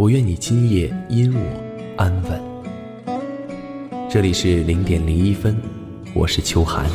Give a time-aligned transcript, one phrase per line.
[0.00, 1.40] 我愿你今夜因我
[1.98, 2.40] 安稳。
[4.08, 5.54] 这里是零点零一分，
[6.14, 6.86] 我是秋寒。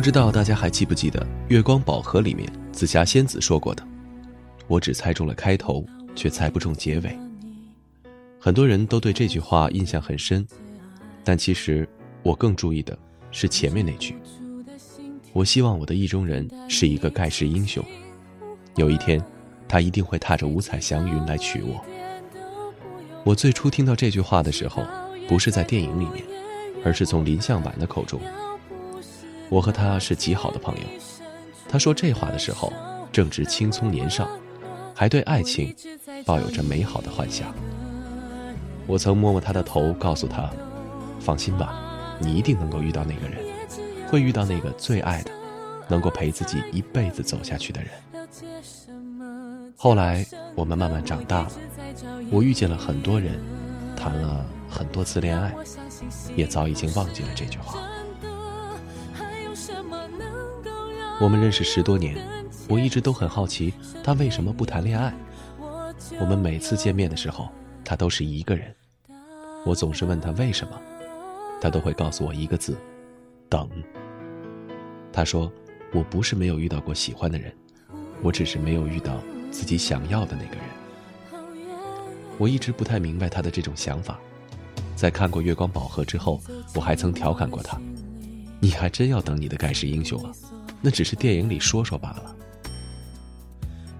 [0.00, 3.86] 不知道大家还记不记得《月光宝盒》里面紫霞仙子说过的
[4.66, 5.84] ：“我只猜中了开头，
[6.16, 7.14] 却猜不中结尾。”
[8.40, 10.48] 很多人都对这句话印象很深，
[11.22, 11.86] 但其实
[12.22, 12.98] 我更注意的
[13.30, 14.16] 是前面那句
[15.34, 17.84] ：“我希望我的意中人是一个盖世英雄，
[18.76, 19.22] 有一天，
[19.68, 21.78] 他一定会踏着五彩祥云来娶我。”
[23.22, 24.82] 我最初听到这句话的时候，
[25.28, 26.24] 不是在电影里面，
[26.86, 28.18] 而是从林向晚的口中。
[29.50, 30.82] 我和他是极好的朋友，
[31.68, 32.72] 他说这话的时候
[33.10, 34.28] 正值青葱年少，
[34.94, 35.74] 还对爱情
[36.24, 37.52] 抱有着美好的幻想。
[38.86, 40.48] 我曾摸摸他的头，告诉他
[41.18, 43.44] ：“放心吧，你一定能够遇到那个人，
[44.08, 45.32] 会遇到那个最爱的，
[45.88, 47.90] 能够陪自己一辈子走下去的人。”
[49.76, 51.50] 后来我们慢慢长大了，
[52.30, 53.40] 我遇见了很多人，
[53.96, 55.52] 谈了很多次恋爱，
[56.36, 57.80] 也早已经忘记了这句话。
[61.20, 62.16] 我们认识十多年，
[62.66, 65.14] 我一直都很好奇他为什么不谈恋爱。
[66.18, 67.50] 我们每次见面的时候，
[67.84, 68.74] 他都是一个人。
[69.66, 70.80] 我总是问他为什么，
[71.60, 72.74] 他都会告诉我一个字：
[73.50, 73.68] 等。
[75.12, 75.52] 他说
[75.92, 77.52] ：“我不是没有遇到过喜欢的人，
[78.22, 80.64] 我只是没有遇到自己想要的那个人。”
[82.38, 84.18] 我一直不太明白他的这种想法。
[84.96, 86.40] 在看过《月光宝盒》之后，
[86.74, 87.78] 我还曾调侃过他
[88.58, 90.32] ：“你还真要等你的盖世英雄啊！”
[90.80, 92.34] 那只是电影里说说罢了。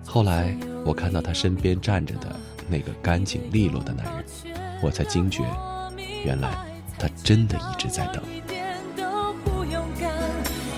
[0.05, 2.35] 后来我看到他身边站着的
[2.69, 4.25] 那个干净利落的男人，
[4.83, 5.45] 我才惊觉，
[6.25, 6.51] 原来
[6.99, 8.23] 他真的一直在等。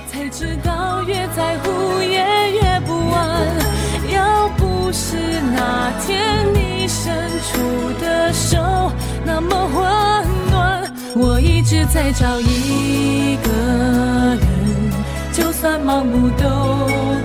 [0.08, 3.46] 才知道越在乎越不安。
[4.12, 8.58] 要不是那天你伸出的手
[9.24, 13.50] 那么温暖，我一直在找一个
[14.36, 14.51] 人。
[15.62, 16.44] 就算盲目都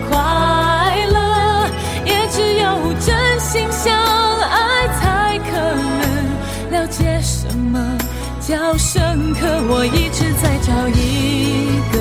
[0.07, 1.67] 快乐，
[2.05, 3.97] 也只有真心相
[4.41, 7.97] 爱才可能了解什么
[8.39, 9.47] 叫深刻。
[9.67, 11.97] 我一直在找一个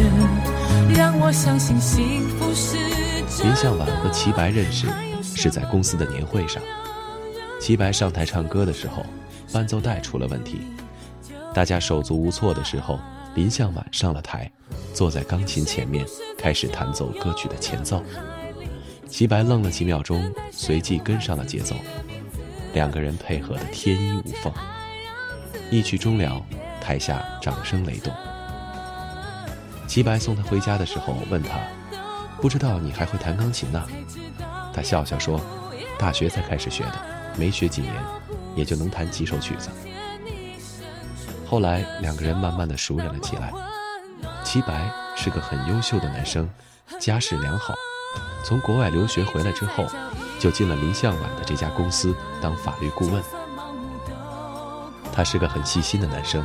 [0.00, 2.76] 人，让我相信幸福是。
[3.42, 4.86] 林向晚和齐白认识
[5.24, 6.62] 是在公司的年会上，
[7.60, 9.04] 齐白上台唱歌的时候，
[9.52, 10.60] 伴奏带出了问题，
[11.52, 13.00] 大家手足无措的时候。
[13.34, 14.50] 林向晚上了台，
[14.92, 16.04] 坐在钢琴前面，
[16.36, 18.02] 开始弹奏歌曲的前奏。
[19.08, 21.74] 齐白愣了几秒钟，随即跟上了节奏，
[22.74, 24.52] 两个人配合的天衣无缝。
[25.70, 26.44] 一曲终了，
[26.80, 28.12] 台下掌声雷动。
[29.86, 31.58] 齐白送他回家的时候，问他
[32.40, 33.82] ：“不知道你还会弹钢琴呢？”
[34.74, 35.40] 他笑笑说
[35.98, 36.94] ：“大学才开始学的，
[37.38, 37.94] 没学几年，
[38.54, 39.70] 也就能弹几首曲子。”
[41.52, 43.52] 后来两个人慢慢的熟人了起来。
[44.42, 46.48] 齐白是个很优秀的男生，
[46.98, 47.74] 家世良好，
[48.42, 49.84] 从国外留学回来之后，
[50.40, 53.22] 就进了林向晚的这家公司当法律顾问。
[55.12, 56.42] 他是个很细心的男生，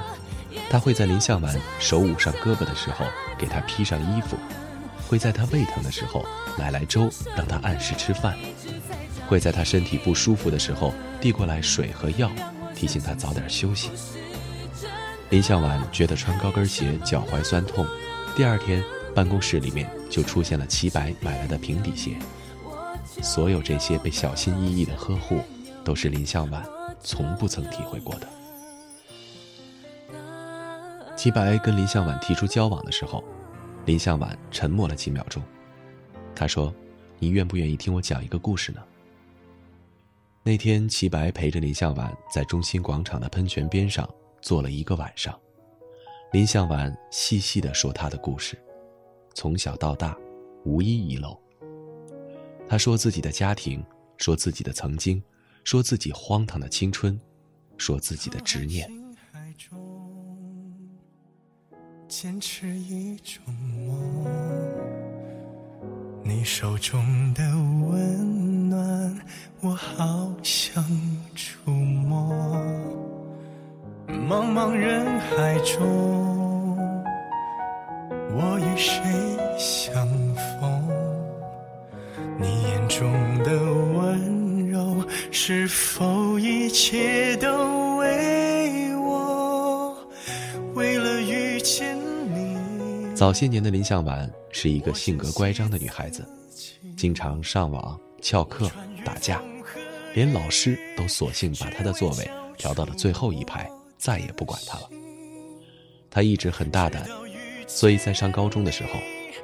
[0.70, 3.06] 他会在林向晚手捂上胳膊的时候
[3.38, 4.36] 给他披上衣服，
[5.08, 6.26] 会在他胃疼的时候
[6.58, 8.38] 来来粥让他按时吃饭，
[9.26, 12.30] 会在他身体不舒服的时候递过来水和药，
[12.76, 13.90] 提醒他早点休息。
[15.30, 17.86] 林向晚觉得穿高跟鞋脚踝酸痛，
[18.36, 18.82] 第二天
[19.14, 22.18] 办公室里面就出现了齐白买来的平底鞋。
[23.22, 25.42] 所有这些被小心翼翼的呵护，
[25.84, 26.66] 都是林向晚
[27.02, 28.28] 从不曾体会过的。
[31.18, 33.22] 齐白跟林向晚提出交往的时候，
[33.86, 35.44] 林向晚沉默了几秒钟，
[36.34, 36.74] 他说
[37.20, 38.82] ：“你愿不愿意听我讲一个故事呢？”
[40.44, 44.08] 那天，齐白陪着林向晚在中心广场的喷泉边上。
[44.42, 45.38] 坐了一个晚上，
[46.32, 48.58] 林向晚细细的说他的故事，
[49.34, 50.18] 从小到大，
[50.64, 51.40] 无一遗漏。
[52.68, 53.84] 他说自己的家庭，
[54.18, 55.24] 说自己的曾经，
[55.64, 57.20] 说自己荒唐的青春，
[57.78, 58.90] 说自己的执念。
[62.08, 64.26] 坚持一种梦，
[66.24, 69.22] 你手中的温暖，
[69.62, 70.84] 我好想
[71.36, 72.34] 触摸。
[74.08, 76.78] 茫茫人海中，
[78.32, 79.04] 我与谁
[79.58, 80.88] 相逢？
[82.40, 83.12] 你眼中
[83.44, 83.52] 的
[83.98, 89.94] 温柔，是否一切都为我？
[90.74, 91.98] 为了遇见
[92.34, 93.14] 你。
[93.14, 96.26] 早些年的林向晚是一个性格乖张的女孩子，
[96.96, 98.72] 经常上网翘课
[99.04, 99.42] 打架，
[100.14, 104.90] 连老师都索性把她的座位调到了最后一排，再也不管他了。
[106.10, 107.08] 他一直很大胆，
[107.68, 108.92] 所以在上高中的时候。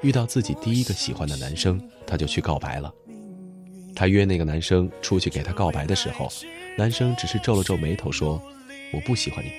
[0.02, 2.94] 遇到自己第一个喜欢的男生，他就去告白了。
[3.96, 6.28] 他约那个男生出去给他告白的时候，
[6.78, 8.42] 男生只是皱了皱眉头说
[8.94, 9.50] ：“我不喜欢你。”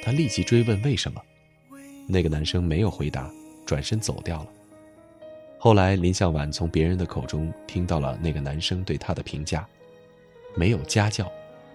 [0.00, 1.20] 他立即追问为什么，
[2.06, 3.28] 那个男生没有回答，
[3.66, 4.48] 转身走掉了。
[5.58, 9.66] 后来林向晚从别人的口中听到了那个男生对他的评价：
[10.54, 11.28] 没有家教，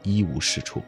[0.04, 0.82] 一无是处。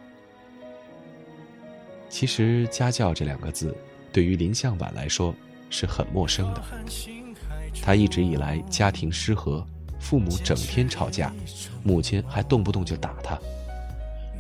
[2.10, 3.76] 其实“家教”这两个字，
[4.12, 5.34] 对于林向晚来说。
[5.68, 6.64] 是很陌生的。
[7.82, 9.66] 他一直以来家庭失和，
[10.00, 11.34] 父母整天吵架，
[11.84, 13.38] 母亲还动不动就打他。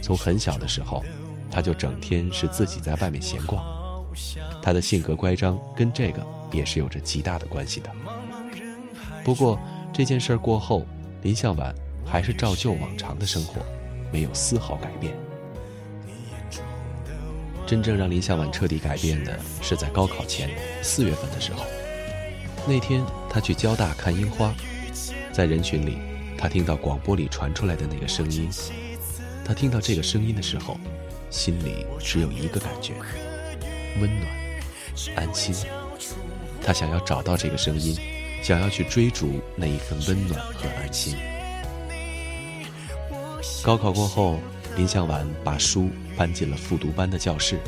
[0.01, 1.03] 从很小的时候，
[1.51, 3.65] 他就整天是自己在外面闲逛。
[4.61, 7.91] 他的性格乖张，跟这个也是有着极大的关系的。
[9.23, 9.59] 不过
[9.91, 10.85] 这件事过后，
[11.23, 11.75] 林向晚
[12.05, 13.61] 还是照旧往常的生活，
[14.13, 15.13] 没有丝毫改变。
[17.65, 20.49] 真正让林向晚彻底改变的是在高考前
[20.83, 21.65] 四月份的时候。
[22.67, 24.53] 那天他去交大看樱花，
[25.31, 25.97] 在人群里，
[26.37, 28.49] 他听到广播里传出来的那个声音。
[29.43, 30.79] 他听到这个声音的时候，
[31.29, 32.93] 心里只有一个感觉：
[33.99, 34.31] 温暖、
[35.15, 35.55] 安心。
[36.63, 37.95] 他想要找到这个声音，
[38.43, 41.15] 想要去追逐那一份温暖和安心。
[43.63, 44.39] 高考过后。
[44.77, 47.59] 林向晚把书搬进了复读班的教室，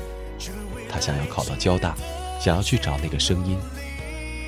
[0.90, 1.96] 他想要考到交大，
[2.40, 3.58] 想要去找那个声音。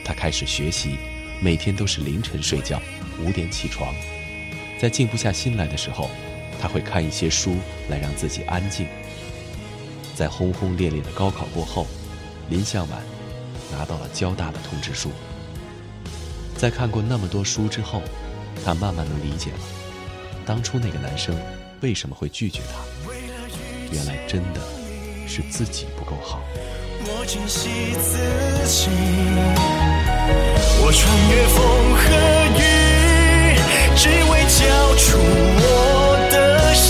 [0.03, 0.97] 他开始学习，
[1.41, 2.81] 每天都是凌晨睡觉，
[3.23, 3.94] 五点起床。
[4.77, 6.09] 在静不下心来的时候，
[6.61, 7.56] 他会看一些书
[7.89, 8.88] 来让自己安静。
[10.13, 11.88] 在轰轰烈烈的高考过后，
[12.50, 13.01] 林向晚
[13.71, 15.12] 拿到了交大的通知书。
[16.57, 18.01] 在看过那么多书之后，
[18.65, 19.59] 他慢慢的理解了，
[20.45, 21.33] 当初那个男生。
[21.81, 22.79] 为什么会拒绝他？
[23.91, 24.59] 原来真的
[25.27, 26.41] 是自己不够好。
[27.01, 27.69] 我珍惜
[28.01, 28.17] 自
[28.67, 28.89] 己，
[30.81, 31.57] 我穿越风
[31.95, 32.01] 和
[32.59, 32.61] 雨，
[33.95, 34.59] 只为交
[34.95, 35.17] 出
[35.61, 35.63] 我
[36.31, 36.35] 的
[36.75, 36.89] 心。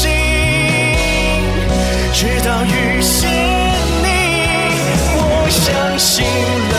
[2.13, 2.67] 直到遇
[3.01, 3.21] 见
[4.03, 4.07] 你，
[5.15, 5.63] 我相
[5.97, 6.75] 信了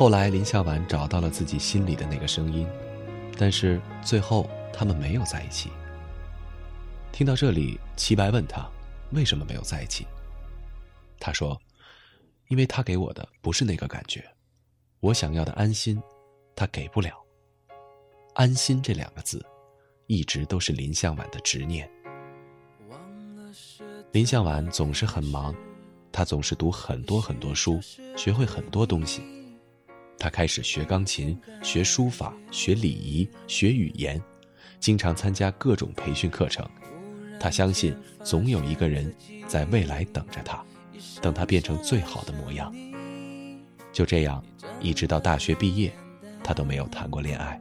[0.00, 2.66] 后来，林向晚找到了自己心里的那个声音，
[3.36, 5.68] 但是最后他们没有在一起。
[7.12, 8.66] 听到这里，齐白问他
[9.12, 10.06] 为什么没有在一起。
[11.18, 11.60] 他说
[12.48, 14.24] ：“因为他给我的不是那个感觉，
[15.00, 16.02] 我想要的安心，
[16.56, 17.22] 他给不了。
[18.32, 19.44] 安心这两个字，
[20.06, 21.86] 一直都是林向晚的执念。
[24.12, 25.54] 林向晚总是很忙，
[26.10, 27.78] 他总是读很多很多书，
[28.16, 29.22] 学会很多东西。”
[30.20, 34.22] 他开始学钢琴、学书法、学礼仪、学语言，
[34.78, 36.64] 经常参加各种培训课程。
[37.40, 39.10] 他相信总有一个人
[39.48, 40.62] 在未来等着他，
[41.22, 42.70] 等他变成最好的模样。
[43.94, 44.44] 就这样，
[44.78, 45.90] 一直到大学毕业，
[46.44, 47.58] 他都没有谈过恋爱。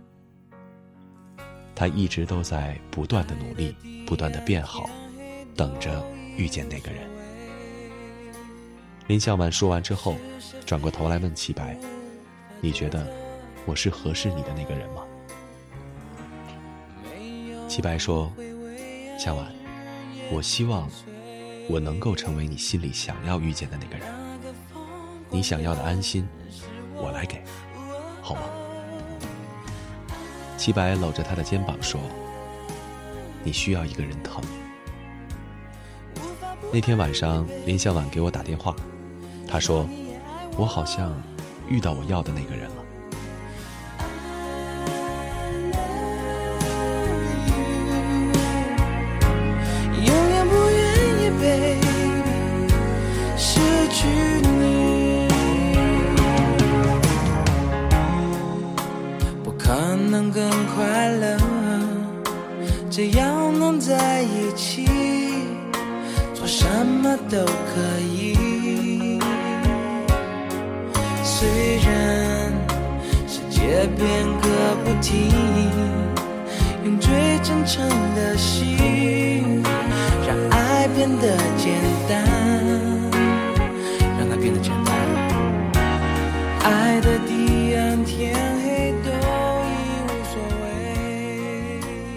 [1.74, 3.74] 他一直都在不断的努力，
[4.06, 4.89] 不断的变好，
[5.56, 7.10] 等着遇见那个人。
[9.08, 10.18] 林向晚说完之后，
[10.66, 11.80] 转过头来问齐白。
[12.62, 13.08] 你觉得
[13.66, 15.04] 我是合适你的那个人吗？
[17.68, 18.32] 齐白说
[19.18, 19.48] ：“向晚，
[20.32, 20.89] 我希望
[21.70, 24.08] 我能够成为你心里想要遇见的那个人。
[25.30, 26.28] 你想要的安心，
[26.96, 27.42] 我来给，
[28.22, 28.42] 好吗？”
[30.58, 32.01] 齐白搂着他的肩膀说
[33.46, 34.44] ：“你需要一个人疼。
[36.74, 38.75] 那天晚上，林向晚给我打电话，
[39.48, 39.88] 他说
[40.58, 41.16] ：“我好像
[41.70, 42.86] 遇到我要的那个人了。”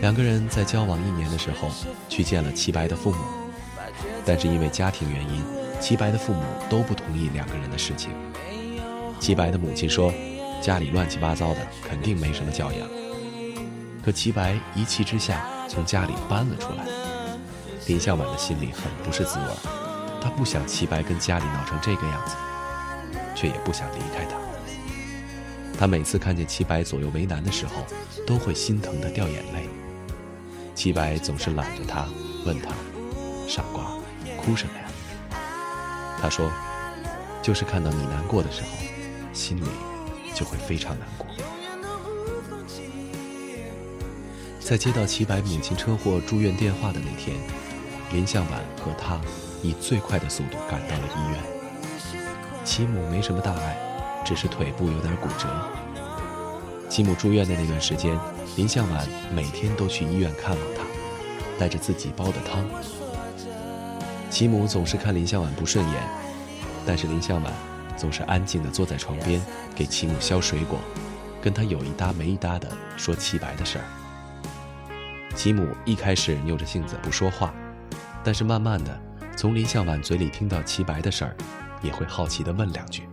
[0.02, 1.70] 两个人在交往一年的时候，
[2.08, 3.18] 去见了齐白的父母。
[4.26, 5.40] 但是因为家庭原因，
[5.80, 8.10] 齐白的父母都不同意两个人的事情。
[9.20, 10.12] 齐白的母亲说
[10.60, 12.88] ：“家里乱七八糟的，肯定没什么教养。”
[14.04, 16.84] 可齐白一气之下从家里搬了出来。
[17.86, 19.44] 林向晚的心里很不是滋味，
[20.20, 22.34] 他不想齐白跟家里闹成这个样子，
[23.36, 24.36] 却也不想离开他。
[25.78, 27.86] 他每次看见齐白左右为难的时候，
[28.26, 29.68] 都会心疼的掉眼泪。
[30.82, 32.08] 齐白总是揽着他，
[32.44, 32.70] 问他
[33.46, 33.84] ：“傻瓜。”
[34.36, 34.84] 哭什么呀？
[36.20, 36.50] 他说
[37.40, 38.68] ：“就是看到你难过的时候，
[39.32, 39.68] 心里
[40.34, 41.28] 就会非常难过。”
[44.58, 47.36] 在接到齐白母亲车祸住院电话的那天，
[48.10, 49.20] 林向晚和他
[49.62, 51.40] 以最快的速度赶到了医院。
[52.64, 53.76] 齐母没什么大碍，
[54.24, 55.46] 只是腿部有点骨折。
[56.92, 58.14] 齐母住院的那段时间，
[58.54, 60.82] 林向晚每天都去医院看望她，
[61.58, 62.62] 带着自己煲的汤。
[64.28, 66.02] 齐母总是看林向晚不顺眼，
[66.84, 67.50] 但是林向晚
[67.96, 69.40] 总是安静地坐在床边
[69.74, 70.78] 给齐母削水果，
[71.40, 72.68] 跟他有一搭没一搭的
[72.98, 73.84] 说齐白的事儿。
[75.34, 77.54] 齐母一开始拗着性子不说话，
[78.22, 79.00] 但是慢慢的
[79.34, 81.34] 从林向晚嘴里听到齐白的事儿，
[81.80, 83.08] 也会好奇地问两句。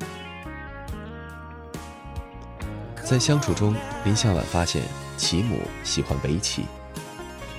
[3.10, 3.76] 在相处中，
[4.06, 4.84] 林向晚发现
[5.18, 6.66] 齐母喜欢围棋。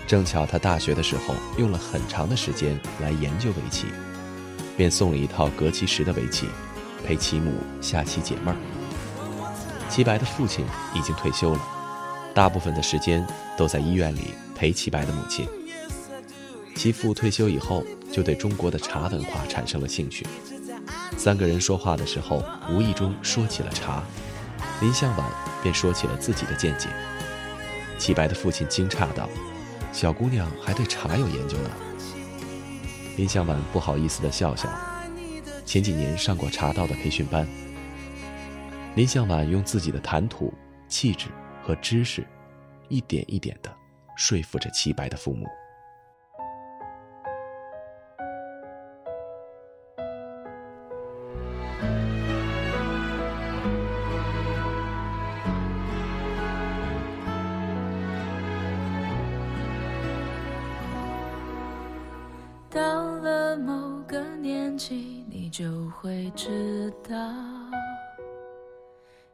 [0.07, 3.89] 正巧他大学的时候用了很长的时间来研究围棋，
[4.77, 6.47] 便送了一套隔棋石的围棋，
[7.05, 8.57] 陪齐母下棋解闷儿。
[9.89, 10.65] 齐白的父亲
[10.95, 11.61] 已经退休了，
[12.33, 13.27] 大部分的时间
[13.59, 15.49] 都在医院里陪齐白的母亲。
[16.77, 20.25] 齐父退休以后就对中国的茶文化产生了兴趣，
[21.17, 22.41] 三个人说话的时候
[22.71, 24.01] 无意中说起了茶，
[24.81, 25.31] 林向晚
[25.63, 26.89] 便说起了自己的见解。
[27.99, 29.29] 齐白的父亲惊诧道。
[29.93, 31.71] 小姑娘还对茶有研究呢。
[33.17, 34.69] 林向晚不好意思的笑笑，
[35.67, 37.45] 前几年上过茶道的培训班。
[38.95, 40.55] 林向晚用自己的谈吐、
[40.87, 41.27] 气质
[41.61, 42.25] 和知识，
[42.89, 43.75] 一点一点的
[44.17, 45.49] 说服着齐白的父母。
[66.61, 67.17] 知道，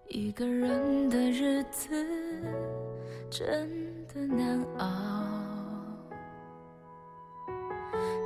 [0.06, 1.90] 一个人的日子
[3.28, 3.68] 真
[4.06, 4.86] 的难熬。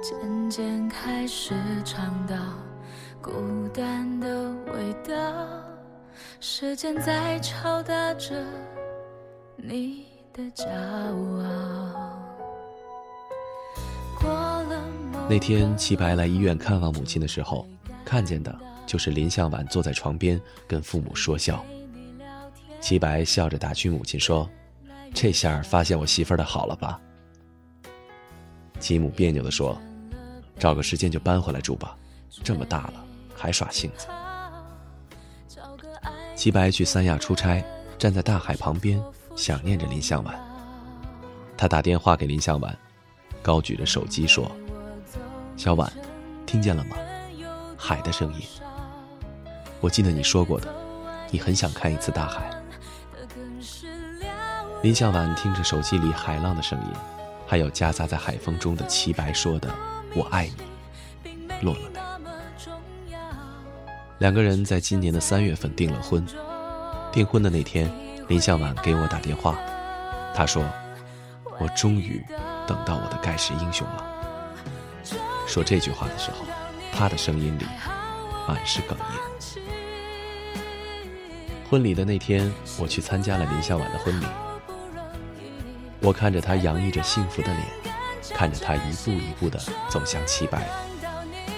[0.03, 2.37] 渐渐开始尝到
[3.23, 3.33] 孤
[3.73, 5.15] 单的味道，
[6.41, 8.45] 时间在敲打着
[9.57, 10.67] 你的骄
[11.43, 12.19] 傲。
[15.27, 17.67] 那天，齐白来医院看望母亲的时候。
[18.03, 18.53] 看见的
[18.91, 21.65] 就是林向晚坐在床边跟父母说笑。
[22.81, 24.51] 齐白笑着打趣母亲说
[25.15, 27.01] ：“这下发现我媳妇儿的好了吧？”
[28.81, 29.81] 齐母别扭地说
[30.59, 31.97] ：“找个时间就搬回来住吧，
[32.43, 32.95] 这么大了
[33.33, 34.09] 还耍性子。”
[36.35, 37.65] 齐白去三亚出差，
[37.97, 39.01] 站在大海旁边，
[39.37, 40.37] 想念着林向晚。
[41.57, 42.77] 他打电话给林向晚，
[43.41, 44.51] 高举着手机说
[45.57, 45.93] ：“小婉，
[46.45, 46.97] 听见了吗？”
[47.79, 48.41] 海的声音，
[49.81, 50.69] 我记得你说过的，
[51.31, 52.51] 你很想看一次大海。
[54.83, 56.87] 林向晚听着手机里海浪的声音，
[57.47, 59.69] 还有夹杂在海风中的齐白说的
[60.15, 61.31] “我爱你”，
[61.63, 62.01] 落了泪。
[64.19, 66.27] 两个人在今年的三月份订了婚，
[67.11, 67.91] 订婚的那天，
[68.29, 69.59] 林向晚给我打电话，
[70.35, 70.63] 他说
[71.59, 72.23] ：“我终于
[72.67, 74.05] 等到我的盖世英雄了。”
[75.47, 76.45] 说这句话的时候，
[76.93, 77.67] 他的声音里
[78.47, 79.30] 满是哽咽。
[81.71, 84.27] 婚礼的那天，我去参加了林向晚的婚礼。
[86.01, 87.65] 我看着她洋溢着幸福的脸，
[88.35, 89.57] 看着她一步一步的
[89.89, 90.69] 走向齐白，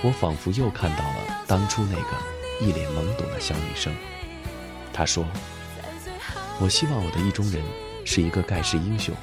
[0.03, 2.11] 我仿佛又看到了当初那个
[2.61, 3.91] 一脸懵懂的小女生。
[4.93, 5.25] 她说
[6.61, 7.63] ：“我希望我的意中人
[8.05, 9.15] 是一个盖世英雄，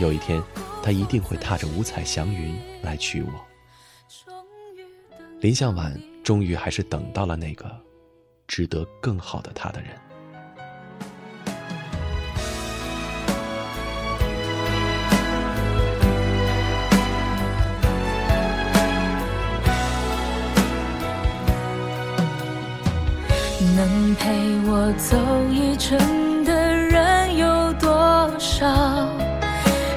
[0.00, 0.42] 有一天，
[0.82, 3.30] 他一定会踏着五彩祥云来娶我。”
[5.38, 7.70] 林向晚终于还是等到了那个
[8.46, 9.90] 值得更好的他的人。
[23.74, 24.30] 能陪
[24.64, 25.16] 我走
[25.50, 28.66] 一程的人有多少？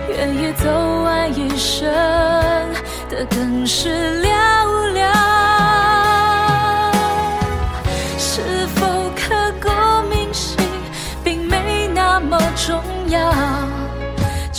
[0.09, 0.69] 愿意走
[1.03, 1.87] 完一生
[3.09, 4.58] 的更是寥。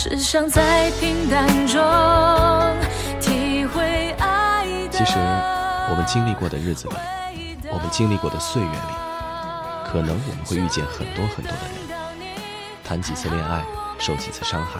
[0.03, 1.79] 只想在平淡中
[3.19, 4.97] 体会爱的。
[4.97, 5.19] 其实，
[5.91, 6.95] 我们经历过的日子里，
[7.71, 8.77] 我们经历过的岁月里，
[9.85, 11.99] 可能我们会遇见很多很多的人，
[12.83, 13.63] 谈几次恋爱，
[13.99, 14.79] 受几次伤害。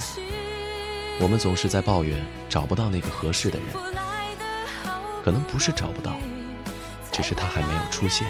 [1.19, 3.67] 我们总是在抱怨找不到那个合适的人，
[5.23, 6.13] 可能不是找不到，
[7.11, 8.25] 只是他还没有出现。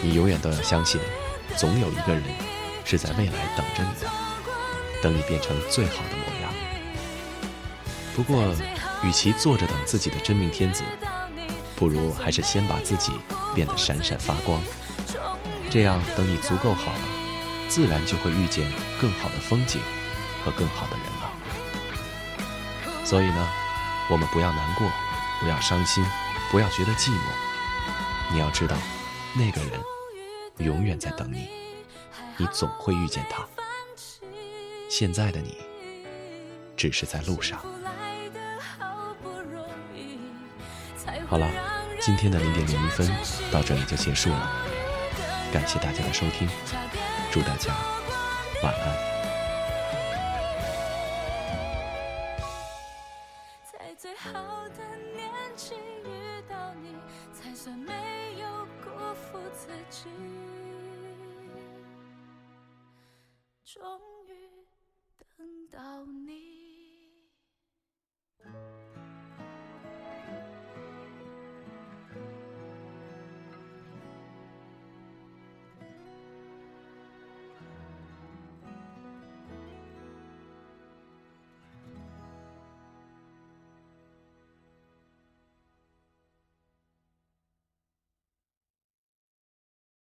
[0.00, 1.00] 你永远都要相信，
[1.56, 2.22] 总有一个人
[2.84, 4.06] 是在未来等着你的，
[5.02, 6.52] 等你变成最好的模样。
[8.14, 8.44] 不过，
[9.02, 10.82] 与其坐着等自己的真命天子，
[11.76, 13.12] 不如还是先把自己
[13.54, 14.60] 变得闪闪发光。
[15.70, 17.00] 这样，等你足够好了，
[17.68, 19.80] 自然就会遇见更好的风景
[20.44, 21.30] 和更好的人了。
[23.04, 23.48] 所以呢，
[24.10, 24.90] 我们不要难过，
[25.40, 26.04] 不要伤心，
[26.50, 27.20] 不要觉得寂寞。
[28.32, 28.76] 你要知道，
[29.34, 29.80] 那个人
[30.58, 31.48] 永远在等你，
[32.36, 33.46] 你总会遇见他。
[34.90, 35.56] 现在的你，
[36.76, 37.64] 只是在路上。
[41.28, 41.48] 好了，
[42.00, 43.08] 今天的零点零一分
[43.52, 44.50] 到这里就结束了，
[45.52, 46.48] 感谢大家的收听，
[47.30, 47.72] 祝大家
[48.64, 49.09] 晚安。